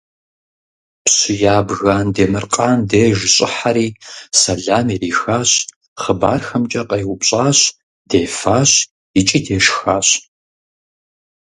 Пщы 1.03 1.33
ябгэ 1.57 1.89
Андемыркъан 1.99 2.79
деж 2.89 3.19
щӀыхьэри 3.33 3.87
сэлам 4.39 4.87
ирихащ 4.95 5.51
хъыбархэмкӀэ 6.01 6.81
къеупщӀащ 6.89 7.59
дефащ 8.09 8.71
икӀи 9.19 9.39
дешхащ. 9.45 10.07